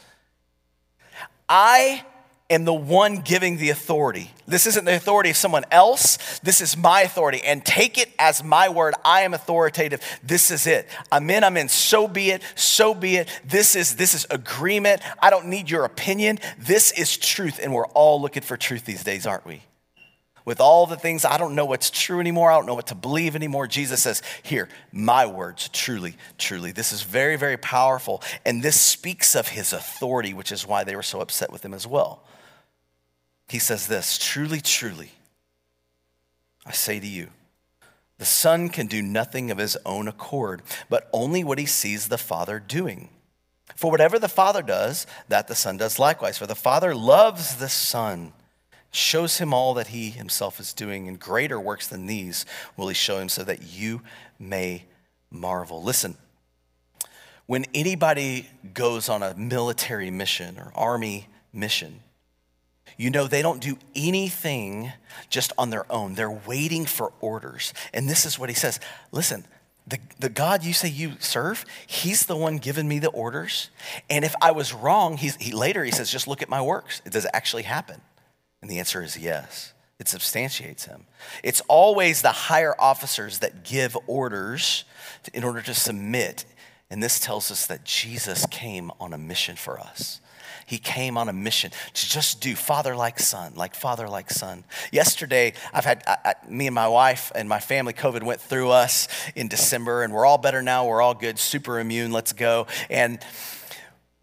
[1.49, 2.05] I
[2.53, 4.31] am the one giving the authority.
[4.47, 6.39] This isn't the authority of someone else.
[6.41, 7.43] This is my authority.
[7.43, 8.95] And take it as my word.
[9.05, 10.01] I am authoritative.
[10.23, 10.89] This is it.
[11.11, 11.69] I'm in, I'm in.
[11.69, 12.43] So be it.
[12.55, 13.29] So be it.
[13.45, 15.03] This is this is agreement.
[15.21, 16.39] I don't need your opinion.
[16.59, 17.59] This is truth.
[17.63, 19.63] And we're all looking for truth these days, aren't we?
[20.45, 22.51] With all the things, I don't know what's true anymore.
[22.51, 23.69] I don't know what to believe anymore.
[23.69, 26.73] Jesus says, Here, my words, truly, truly.
[26.73, 28.23] This is very, very powerful.
[28.45, 31.73] And this speaks of his authority, which is why they were so upset with him
[31.73, 32.25] as well
[33.53, 35.11] he says this Truly, truly,
[36.65, 37.29] I say to you,
[38.17, 42.17] the Son can do nothing of his own accord, but only what he sees the
[42.17, 43.11] Father doing.
[43.77, 46.39] For whatever the Father does, that the Son does likewise.
[46.39, 48.33] For the Father loves the Son,
[48.91, 52.47] shows him all that he himself is doing, and greater works than these
[52.79, 54.01] will he show him, so that you
[54.39, 54.85] may
[55.31, 55.83] marvel.
[55.83, 56.17] Listen,
[57.45, 62.01] when anybody goes on a military mission or army mission,
[63.03, 64.93] you know they don't do anything
[65.29, 66.15] just on their own.
[66.15, 67.75] They're waiting for orders.
[67.93, 68.79] And this is what he says
[69.11, 69.45] Listen,
[69.87, 73.71] the, the God you say you serve, he's the one giving me the orders.
[74.09, 77.03] And if I was wrong, he's, he, later he says, just look at my works.
[77.05, 78.01] It does it actually happen?
[78.61, 79.73] And the answer is yes.
[79.99, 81.07] It substantiates him.
[81.43, 84.85] It's always the higher officers that give orders
[85.35, 86.45] in order to submit.
[86.89, 90.21] And this tells us that Jesus came on a mission for us.
[90.67, 94.65] He came on a mission to just do father like son, like father like son.
[94.91, 98.71] Yesterday, I've had I, I, me and my wife and my family, COVID went through
[98.71, 100.87] us in December, and we're all better now.
[100.87, 102.13] We're all good, super immune.
[102.13, 102.67] Let's go.
[102.91, 103.19] And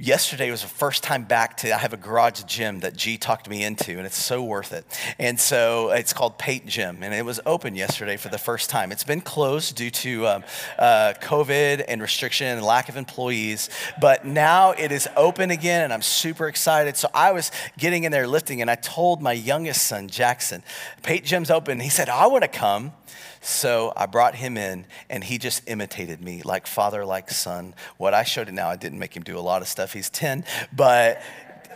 [0.02, 3.50] yesterday was the first time back to i have a garage gym that g talked
[3.50, 4.86] me into and it's so worth it.
[5.20, 8.94] And so it's called pate gym and it was open yesterday for the first time.
[8.94, 10.44] It's been closed due to um,
[10.78, 15.92] uh, covid and restriction and lack of employees but now it is open again and
[15.92, 16.96] i'm super excited.
[16.96, 20.64] So i was getting in there lifting and i told my youngest son jackson
[21.04, 21.82] pate gym's open.
[21.82, 22.94] He said i want to come
[23.42, 27.74] so I brought him in, and he just imitated me like father, like son.
[27.98, 29.94] What I showed him now, I didn't make him do a lot of stuff.
[29.94, 31.22] He's 10, but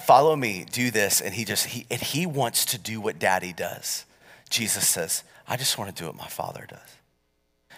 [0.02, 1.22] follow me, do this.
[1.22, 4.06] And he just, he, and he wants to do what daddy does.
[4.50, 6.80] Jesus says, I just want to do what my father does.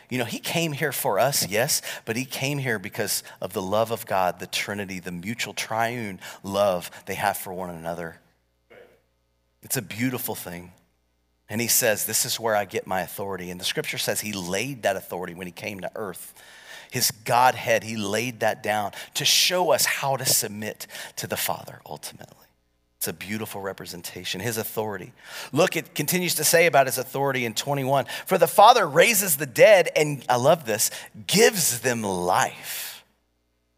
[0.09, 3.61] You know, he came here for us, yes, but he came here because of the
[3.61, 8.19] love of God, the Trinity, the mutual triune love they have for one another.
[9.63, 10.71] It's a beautiful thing.
[11.49, 13.51] And he says, This is where I get my authority.
[13.51, 16.33] And the scripture says he laid that authority when he came to earth.
[16.91, 21.81] His Godhead, he laid that down to show us how to submit to the Father
[21.85, 22.45] ultimately.
[22.97, 25.11] It's a beautiful representation, his authority.
[25.51, 29.45] Look, it continues to say about his authority in 21 For the Father raises the
[29.45, 30.89] dead, and I love this,
[31.27, 32.94] gives them life.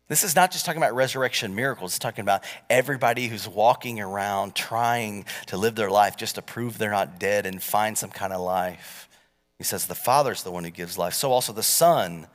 [0.07, 4.55] This is not just talking about resurrection miracles, it's talking about everybody who's walking around
[4.55, 8.31] trying to live their life just to prove they're not dead and find some kind
[8.31, 9.09] of life.
[9.57, 11.13] He says, The Father's the one who gives life.
[11.13, 12.27] So also the Son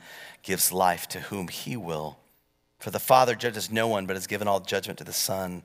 [0.42, 2.18] gives life to whom he will.
[2.78, 5.62] For the Father judges no one, but has given all judgment to the Son,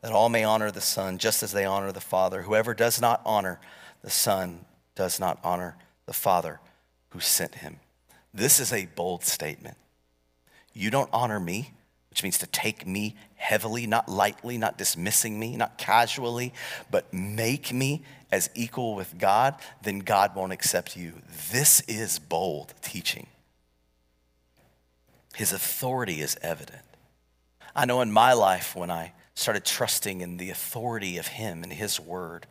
[0.00, 2.42] that all may honor the Son just as they honor the Father.
[2.42, 3.60] Whoever does not honor
[4.00, 6.60] the Son does not honor the Father
[7.10, 7.80] who sent him.
[8.32, 9.76] This is a bold statement.
[10.72, 11.72] You don't honor me,
[12.10, 16.52] which means to take me heavily, not lightly, not dismissing me, not casually,
[16.90, 21.12] but make me as equal with God, then God won't accept you.
[21.50, 23.26] This is bold teaching.
[25.34, 26.82] His authority is evident.
[27.76, 31.72] I know in my life when I started trusting in the authority of Him and
[31.72, 32.46] His Word.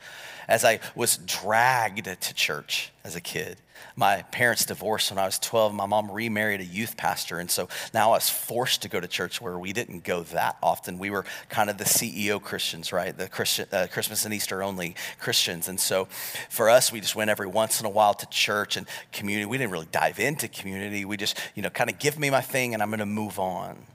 [0.48, 3.58] As I was dragged to church as a kid,
[3.96, 5.74] my parents divorced when I was 12.
[5.74, 7.40] My mom remarried a youth pastor.
[7.40, 10.58] And so now I was forced to go to church where we didn't go that
[10.62, 10.98] often.
[10.98, 13.18] We were kind of the CEO Christians, right?
[13.18, 15.68] The Christian, uh, Christmas and Easter only Christians.
[15.68, 16.06] And so
[16.50, 19.46] for us, we just went every once in a while to church and community.
[19.46, 21.06] We didn't really dive into community.
[21.06, 23.40] We just, you know, kind of give me my thing and I'm going to move
[23.40, 23.86] on.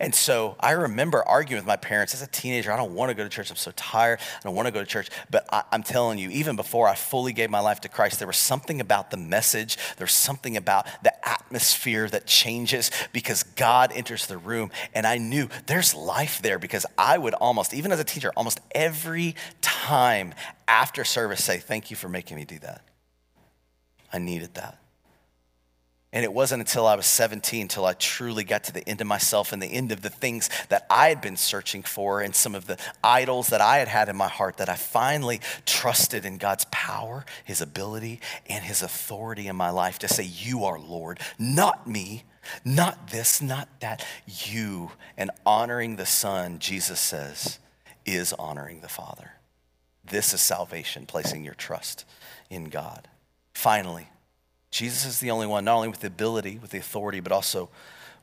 [0.00, 2.72] And so I remember arguing with my parents as a teenager.
[2.72, 3.50] I don't want to go to church.
[3.50, 4.20] I'm so tired.
[4.20, 5.10] I don't want to go to church.
[5.30, 8.26] But I, am telling you, even before I fully gave my life to Christ, there
[8.26, 9.78] was something about the message.
[9.96, 14.70] There's something about the atmosphere that changes because God enters the room.
[14.94, 18.60] And I knew there's life there because I would almost, even as a teacher, almost
[18.74, 20.34] every time
[20.68, 22.82] after service say, Thank you for making me do that.
[24.12, 24.78] I needed that.
[26.14, 29.06] And it wasn't until I was 17 until I truly got to the end of
[29.08, 32.54] myself and the end of the things that I had been searching for and some
[32.54, 36.38] of the idols that I had had in my heart that I finally trusted in
[36.38, 41.18] God's power, His ability, and His authority in my life to say, You are Lord,
[41.36, 42.22] not me,
[42.64, 44.92] not this, not that, you.
[45.16, 47.58] And honoring the Son, Jesus says,
[48.06, 49.32] is honoring the Father.
[50.04, 52.04] This is salvation, placing your trust
[52.50, 53.08] in God.
[53.52, 54.10] Finally,
[54.74, 57.68] Jesus is the only one, not only with the ability, with the authority, but also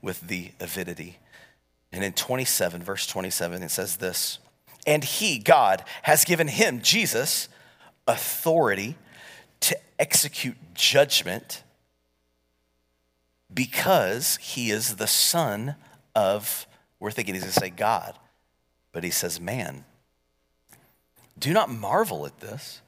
[0.01, 1.17] with the avidity.
[1.93, 4.37] And in 27, verse 27, it says this
[4.85, 7.47] And he, God, has given him, Jesus,
[8.05, 8.97] authority
[9.61, 11.63] to execute judgment
[13.53, 15.75] because he is the son
[16.13, 16.67] of,
[16.99, 18.19] we're thinking he's going to say God,
[18.91, 19.85] but he says man.
[21.39, 22.81] Do not marvel at this.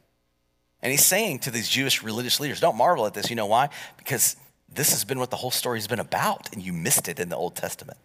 [0.84, 3.30] And he's saying to these Jewish religious leaders, don't marvel at this.
[3.30, 3.70] You know why?
[3.98, 4.36] Because
[4.68, 7.30] this has been what the whole story has been about, and you missed it in
[7.30, 7.98] the Old Testament,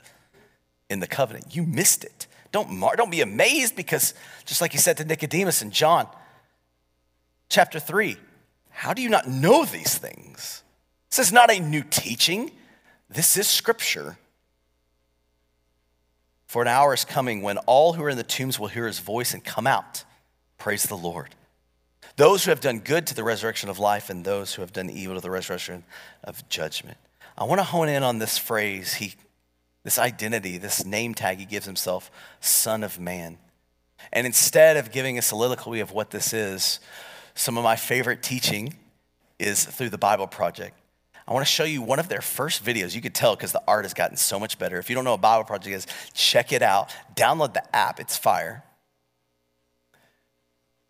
[0.89, 1.57] in the covenant.
[1.57, 2.29] You missed it.
[2.53, 4.15] Don't, mar- don't be amazed because,
[4.47, 6.07] just like he said to Nicodemus in John
[7.49, 8.17] chapter 3,
[8.71, 10.63] how do you not know these things?
[11.11, 12.53] This is not a new teaching,
[13.11, 14.19] this is scripture.
[16.47, 19.01] For an hour is coming when all who are in the tombs will hear his
[19.01, 20.05] voice and come out.
[20.57, 21.35] Praise the Lord.
[22.19, 24.91] Those who have done good to the resurrection of life, and those who have done
[24.91, 25.85] evil to the resurrection
[26.25, 26.99] of judgment.
[27.39, 29.15] I want to hone in on this phrase, he,
[29.85, 33.39] this identity, this name tag he gives himself, Son of Man.
[34.13, 36.81] And instead of giving a soliloquy of what this is,
[37.37, 38.75] some of my favorite teaching
[39.39, 40.77] is through the Bible Project.
[41.29, 42.97] I want to show you one of their first videos.
[42.97, 44.81] You could tell because the art has gotten so much better.
[44.81, 46.93] If you don't know what Bible Project is, check it out.
[47.15, 48.65] Download the app, it's fire.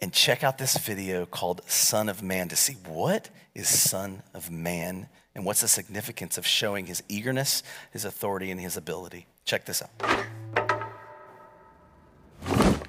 [0.01, 4.49] And check out this video called Son of Man to see what is Son of
[4.49, 9.27] Man and what's the significance of showing his eagerness, his authority, and his ability.
[9.45, 9.91] Check this out.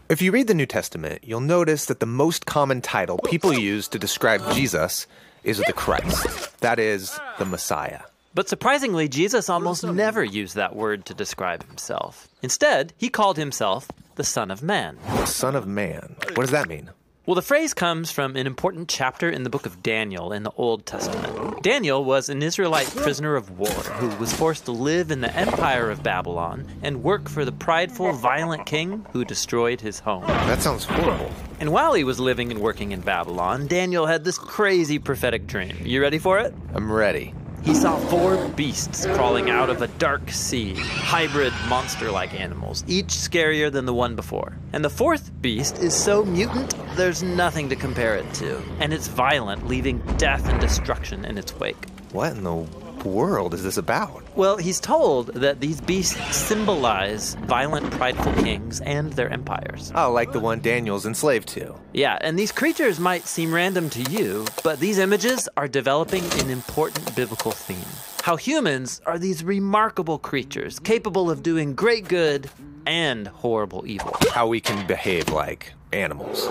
[0.07, 3.87] If you read the New Testament, you'll notice that the most common title people use
[3.87, 5.07] to describe Jesus
[5.43, 6.59] is the Christ.
[6.61, 8.01] That is, the Messiah.
[8.35, 12.27] But surprisingly, Jesus almost never used that word to describe himself.
[12.43, 14.97] Instead, he called himself the Son of Man.
[15.07, 16.15] The Son of Man.
[16.35, 16.91] What does that mean?
[17.29, 20.51] Well, the phrase comes from an important chapter in the book of Daniel in the
[20.57, 21.61] Old Testament.
[21.61, 25.91] Daniel was an Israelite prisoner of war who was forced to live in the empire
[25.91, 30.25] of Babylon and work for the prideful, violent king who destroyed his home.
[30.25, 31.29] That sounds horrible.
[31.59, 35.77] And while he was living and working in Babylon, Daniel had this crazy prophetic dream.
[35.83, 36.55] You ready for it?
[36.73, 37.35] I'm ready.
[37.63, 43.07] He saw four beasts crawling out of a dark sea, hybrid monster like animals, each
[43.07, 44.53] scarier than the one before.
[44.73, 48.61] And the fourth beast is so mutant, there's nothing to compare it to.
[48.79, 51.85] And it's violent, leaving death and destruction in its wake.
[52.11, 54.23] What in the world is this about?
[54.35, 59.91] Well, he's told that these beasts symbolize violent, prideful kings and their empires.
[59.95, 61.75] Oh, like the one Daniel's enslaved to.
[61.93, 66.49] Yeah, and these creatures might seem random to you, but these images are developing an
[66.49, 67.85] important biblical theme.
[68.23, 72.49] How humans are these remarkable creatures capable of doing great good
[72.85, 74.15] and horrible evil.
[74.31, 76.47] How we can behave like animals.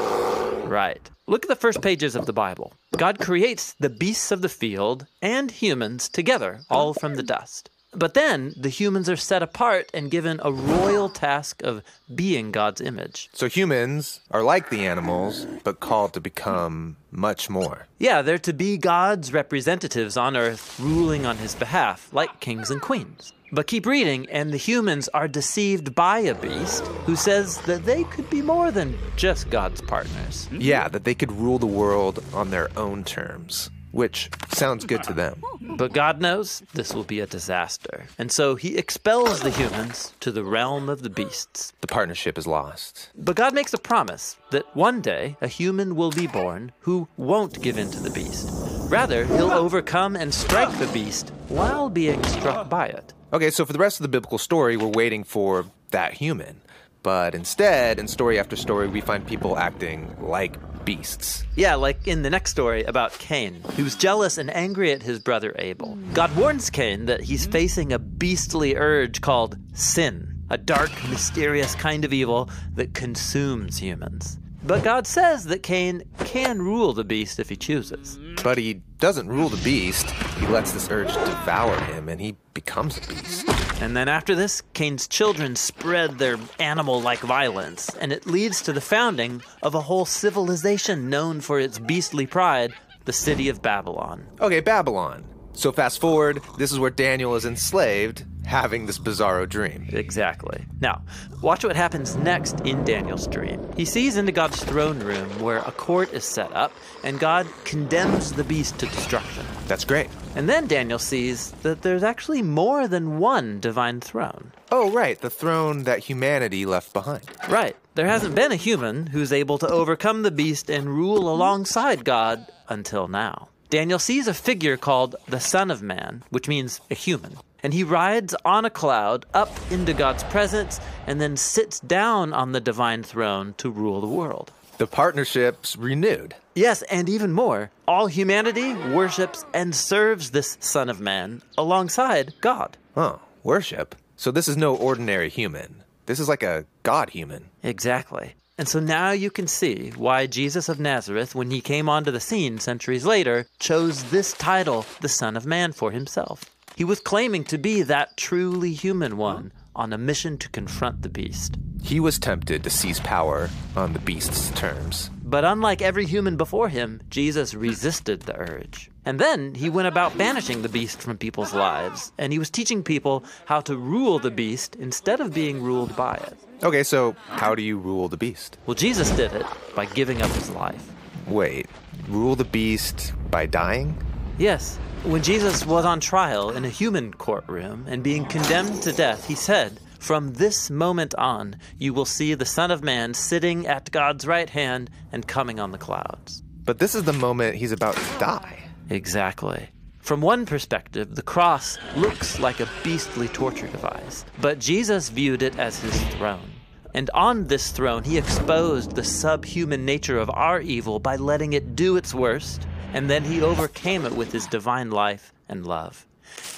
[0.68, 1.10] Right.
[1.26, 2.72] Look at the first pages of the Bible.
[2.96, 7.70] God creates the beasts of the field and humans together, all from the dust.
[7.94, 11.82] But then the humans are set apart and given a royal task of
[12.14, 13.30] being God's image.
[13.32, 17.86] So humans are like the animals, but called to become much more.
[17.98, 22.80] Yeah, they're to be God's representatives on earth, ruling on his behalf, like kings and
[22.80, 23.32] queens.
[23.50, 28.04] But keep reading, and the humans are deceived by a beast who says that they
[28.04, 30.48] could be more than just God's partners.
[30.52, 35.14] Yeah, that they could rule the world on their own terms, which sounds good to
[35.14, 35.42] them.
[35.62, 38.06] But God knows this will be a disaster.
[38.18, 41.72] And so he expels the humans to the realm of the beasts.
[41.80, 43.10] The partnership is lost.
[43.16, 47.62] But God makes a promise that one day a human will be born who won't
[47.62, 48.50] give in to the beast.
[48.90, 53.14] Rather, he'll overcome and strike the beast while being struck by it.
[53.30, 56.62] Okay, so for the rest of the biblical story, we're waiting for that human.
[57.02, 61.44] But instead, in story after story, we find people acting like beasts.
[61.54, 65.54] Yeah, like in the next story about Cain, who's jealous and angry at his brother
[65.58, 65.98] Abel.
[66.14, 72.06] God warns Cain that he's facing a beastly urge called sin, a dark, mysterious kind
[72.06, 74.38] of evil that consumes humans.
[74.64, 78.18] But God says that Cain can rule the beast if he chooses.
[78.42, 80.10] But he doesn't rule the beast.
[80.10, 83.48] He lets this urge devour him, and he becomes a beast.
[83.80, 88.72] And then after this, Cain's children spread their animal like violence, and it leads to
[88.72, 92.72] the founding of a whole civilization known for its beastly pride,
[93.04, 94.26] the city of Babylon.
[94.40, 95.24] Okay, Babylon.
[95.52, 99.86] So fast forward, this is where Daniel is enslaved, having this bizarro dream.
[99.90, 100.64] Exactly.
[100.80, 101.02] Now,
[101.42, 103.60] watch what happens next in Daniel's dream.
[103.76, 106.72] He sees into God's throne room where a court is set up,
[107.04, 109.44] and God condemns the beast to destruction.
[109.66, 110.08] That's great.
[110.34, 114.52] And then Daniel sees that there's actually more than one divine throne.
[114.72, 117.24] Oh, right, the throne that humanity left behind.
[117.48, 117.76] Right.
[117.94, 122.46] There hasn't been a human who's able to overcome the beast and rule alongside God
[122.68, 123.48] until now.
[123.70, 127.36] Daniel sees a figure called the Son of Man, which means a human.
[127.62, 132.52] And he rides on a cloud up into God's presence and then sits down on
[132.52, 134.52] the divine throne to rule the world.
[134.78, 136.36] The partnership's renewed.
[136.54, 137.70] Yes, and even more.
[137.88, 142.76] All humanity worships and serves this Son of Man alongside God.
[142.96, 143.96] Oh, worship?
[144.16, 145.82] So this is no ordinary human.
[146.06, 147.50] This is like a God human.
[147.62, 148.34] Exactly.
[148.56, 152.18] And so now you can see why Jesus of Nazareth, when he came onto the
[152.18, 156.44] scene centuries later, chose this title, the Son of Man, for himself.
[156.78, 161.08] He was claiming to be that truly human one on a mission to confront the
[161.08, 161.56] beast.
[161.82, 165.10] He was tempted to seize power on the beast's terms.
[165.24, 168.92] But unlike every human before him, Jesus resisted the urge.
[169.04, 172.84] And then he went about banishing the beast from people's lives, and he was teaching
[172.84, 176.38] people how to rule the beast instead of being ruled by it.
[176.62, 178.56] Okay, so how do you rule the beast?
[178.66, 180.92] Well, Jesus did it by giving up his life.
[181.26, 181.66] Wait,
[182.06, 184.00] rule the beast by dying?
[184.38, 189.26] Yes, when Jesus was on trial in a human courtroom and being condemned to death,
[189.26, 193.90] he said, From this moment on, you will see the Son of Man sitting at
[193.90, 196.44] God's right hand and coming on the clouds.
[196.64, 198.62] But this is the moment he's about to die.
[198.90, 199.70] Exactly.
[199.98, 205.58] From one perspective, the cross looks like a beastly torture device, but Jesus viewed it
[205.58, 206.52] as his throne.
[206.94, 211.74] And on this throne, he exposed the subhuman nature of our evil by letting it
[211.74, 216.06] do its worst, and then he overcame it with his divine life and love.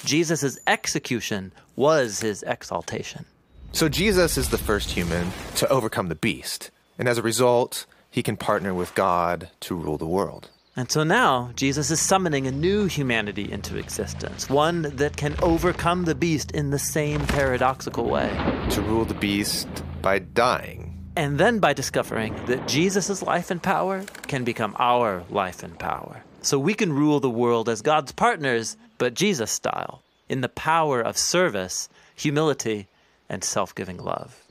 [0.05, 3.25] Jesus' execution was his exaltation.
[3.71, 8.21] So Jesus is the first human to overcome the beast, and as a result, he
[8.21, 10.49] can partner with God to rule the world.
[10.75, 16.05] And so now, Jesus is summoning a new humanity into existence, one that can overcome
[16.05, 18.29] the beast in the same paradoxical way.
[18.71, 19.67] To rule the beast
[20.01, 20.90] by dying.
[21.15, 26.23] And then by discovering that Jesus' life and power can become our life and power.
[26.41, 31.01] So we can rule the world as God's partners, but Jesus style, in the power
[31.01, 32.87] of service, humility,
[33.29, 34.41] and self giving love.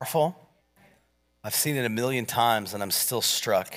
[0.00, 0.36] Powerful.
[1.44, 3.74] I've seen it a million times and I'm still struck,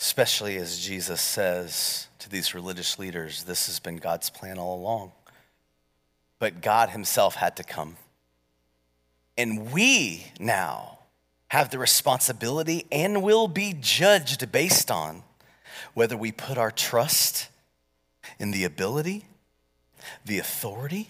[0.00, 5.12] especially as Jesus says to these religious leaders, this has been God's plan all along.
[6.38, 7.96] But God Himself had to come.
[9.36, 10.98] And we now
[11.48, 15.22] have the responsibility and will be judged based on
[15.94, 17.48] whether we put our trust
[18.38, 19.24] in the ability,
[20.24, 21.08] the authority,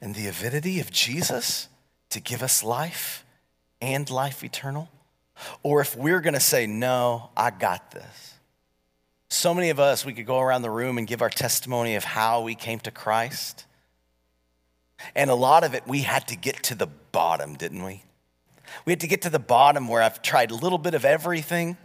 [0.00, 1.68] and the avidity of Jesus
[2.10, 3.24] to give us life
[3.80, 4.88] and life eternal,
[5.62, 8.34] or if we're to say, No, I got this.
[9.28, 12.04] So many of us, we could go around the room and give our testimony of
[12.04, 13.64] how we came to Christ.
[15.14, 18.04] And a lot of it, we had to get to the bottom, didn't we?
[18.84, 21.76] We had to get to the bottom where I've tried a little bit of everything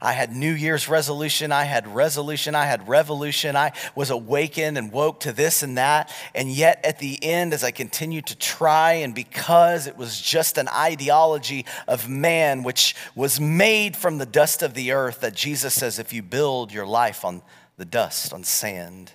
[0.00, 1.52] I had New Year's resolution.
[1.52, 2.54] I had resolution.
[2.54, 3.56] I had revolution.
[3.56, 6.12] I was awakened and woke to this and that.
[6.34, 10.58] And yet, at the end, as I continued to try, and because it was just
[10.58, 15.74] an ideology of man, which was made from the dust of the earth, that Jesus
[15.74, 17.42] says, if you build your life on
[17.76, 19.12] the dust, on sand,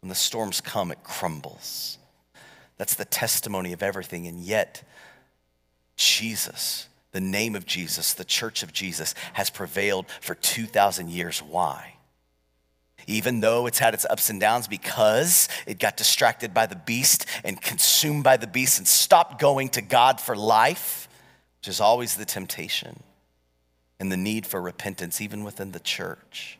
[0.00, 1.98] when the storms come, it crumbles.
[2.78, 4.26] That's the testimony of everything.
[4.26, 4.82] And yet,
[5.96, 11.40] Jesus, the name of Jesus, the church of Jesus, has prevailed for 2,000 years.
[11.40, 11.94] Why?
[13.06, 17.24] Even though it's had its ups and downs because it got distracted by the beast
[17.44, 21.08] and consumed by the beast and stopped going to God for life,
[21.60, 23.02] which is always the temptation
[23.98, 26.58] and the need for repentance, even within the church.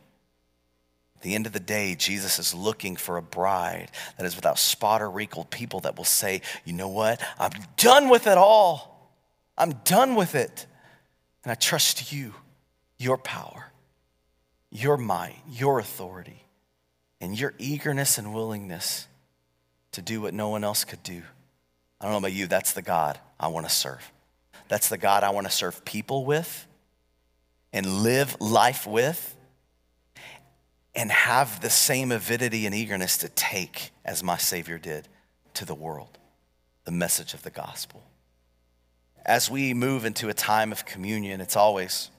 [1.26, 5.02] The end of the day, Jesus is looking for a bride that is without spot
[5.02, 7.20] or wrinkle, people that will say, you know what?
[7.36, 9.10] I'm done with it all.
[9.58, 10.66] I'm done with it.
[11.42, 12.32] And I trust you,
[12.96, 13.72] your power,
[14.70, 16.44] your might, your authority,
[17.20, 19.08] and your eagerness and willingness
[19.90, 21.24] to do what no one else could do.
[22.00, 24.12] I don't know about you, that's the God I want to serve.
[24.68, 26.68] That's the God I want to serve people with
[27.72, 29.36] and live life with
[30.97, 35.07] and have the same avidity and eagerness to take as my Savior did
[35.55, 36.18] to the world
[36.84, 38.03] the message of the gospel
[39.26, 42.11] as we move into a time of communion, it's always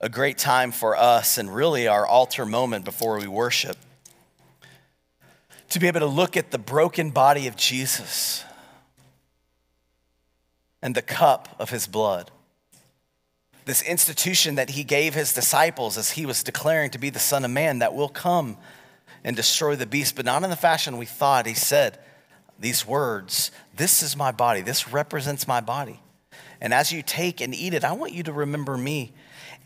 [0.00, 3.76] a great time for us and really our altar moment before we worship
[5.68, 8.44] to be able to look at the broken body of Jesus
[10.80, 12.30] and the cup of his blood.
[13.64, 17.44] This institution that he gave his disciples as he was declaring to be the Son
[17.44, 18.56] of Man that will come
[19.24, 21.46] and destroy the beast, but not in the fashion we thought.
[21.46, 21.98] He said,
[22.62, 26.00] these words, This is my body, this represents my body.
[26.60, 29.12] And as you take and eat it, I want you to remember me.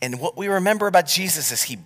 [0.01, 1.77] And what we remember about Jesus is he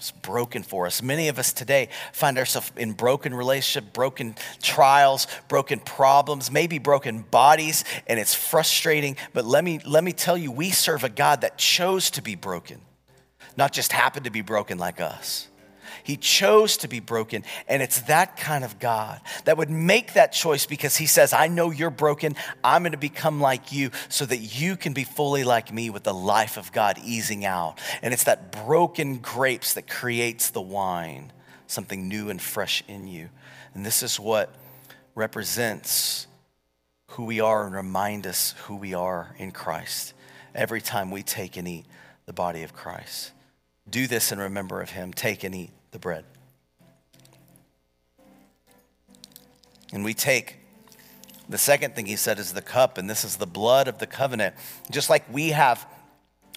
[0.00, 1.02] was broken for us.
[1.02, 7.20] Many of us today find ourselves in broken relationship, broken trials, broken problems, maybe broken
[7.20, 9.16] bodies, and it's frustrating.
[9.34, 12.34] But let me let me tell you, we serve a God that chose to be
[12.34, 12.80] broken,
[13.58, 15.49] not just happened to be broken like us.
[16.02, 17.44] He chose to be broken.
[17.68, 21.48] And it's that kind of God that would make that choice because He says, I
[21.48, 22.36] know you're broken.
[22.62, 26.04] I'm going to become like you so that you can be fully like me with
[26.04, 27.78] the life of God easing out.
[28.02, 31.32] And it's that broken grapes that creates the wine,
[31.66, 33.28] something new and fresh in you.
[33.74, 34.54] And this is what
[35.14, 36.26] represents
[37.08, 40.14] who we are and remind us who we are in Christ
[40.54, 41.86] every time we take and eat
[42.26, 43.32] the body of Christ.
[43.88, 45.12] Do this in remember of him.
[45.12, 46.24] Take and eat the bread.
[49.92, 50.56] And we take
[51.48, 54.06] the second thing he said is the cup, and this is the blood of the
[54.06, 54.54] covenant.
[54.90, 55.84] Just like we have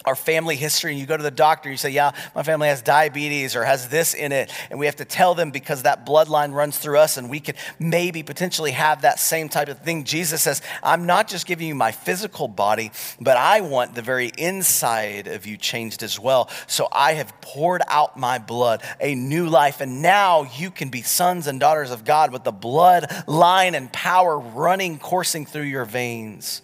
[0.04, 2.82] our family history and you go to the doctor you say yeah my family has
[2.82, 6.52] diabetes or has this in it and we have to tell them because that bloodline
[6.52, 10.04] runs through us and we could maybe potentially have that same type of thing.
[10.04, 12.90] Jesus says i'm not just giving you my physical body
[13.20, 16.48] but i want the very inside of you changed as well.
[16.66, 21.02] So i have poured out my blood a new life and now you can be
[21.02, 25.84] sons and daughters of god with the blood line and power running coursing through your
[25.84, 26.62] veins.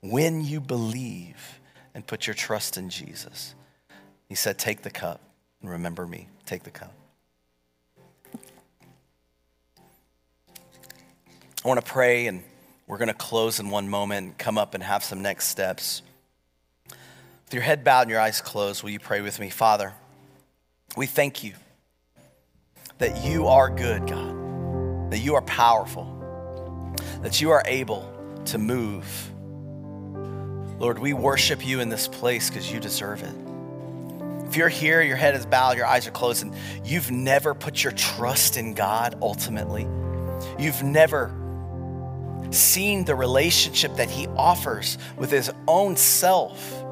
[0.00, 1.55] When you believe
[1.96, 3.54] and put your trust in Jesus.
[4.28, 5.18] He said, Take the cup
[5.62, 6.28] and remember me.
[6.44, 6.92] Take the cup.
[11.64, 12.44] I want to pray, and
[12.86, 16.02] we're going to close in one moment and come up and have some next steps.
[16.90, 19.48] With your head bowed and your eyes closed, will you pray with me?
[19.48, 19.94] Father,
[20.98, 21.54] we thank you
[22.98, 26.04] that you are good, God, that you are powerful,
[27.22, 28.12] that you are able
[28.44, 29.32] to move
[30.78, 33.34] Lord, we worship you in this place because you deserve it.
[34.46, 36.54] If you're here, your head is bowed, your eyes are closed, and
[36.84, 39.82] you've never put your trust in God ultimately,
[40.58, 41.34] you've never
[42.50, 46.82] seen the relationship that He offers with His own self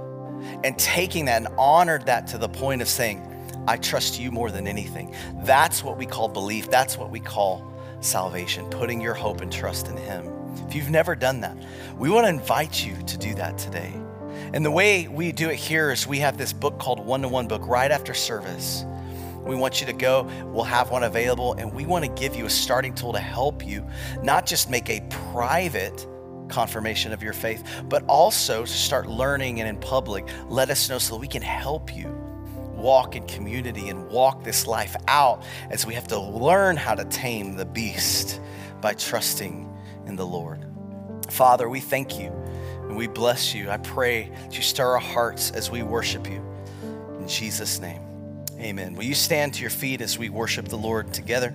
[0.65, 3.31] and taking that and honored that to the point of saying,
[3.69, 5.15] I trust you more than anything.
[5.45, 6.71] That's what we call belief.
[6.71, 10.34] That's what we call salvation, putting your hope and trust in Him.
[10.67, 11.57] If you've never done that,
[11.99, 13.93] we want to invite you to do that today.
[14.53, 17.29] And the way we do it here is we have this book called One to
[17.29, 18.85] One Book right after service.
[19.45, 22.47] We want you to go, we'll have one available, and we want to give you
[22.47, 23.87] a starting tool to help you
[24.23, 25.01] not just make a
[25.33, 26.07] private
[26.49, 30.27] confirmation of your faith, but also to start learning and in public.
[30.49, 32.09] Let us know so that we can help you
[32.75, 37.05] walk in community and walk this life out as we have to learn how to
[37.07, 38.41] tame the beast
[38.81, 39.74] by trusting
[40.07, 40.65] in the Lord.
[41.31, 42.31] Father, we thank you
[42.83, 43.71] and we bless you.
[43.71, 46.45] I pray that you stir our hearts as we worship you.
[47.19, 48.03] In Jesus' name,
[48.59, 48.95] amen.
[48.95, 51.55] Will you stand to your feet as we worship the Lord together?